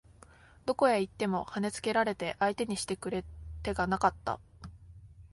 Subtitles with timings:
[0.65, 3.23] どこへ行っても跳ね付けられて相手にしてくれ
[3.61, 4.39] 手がなかった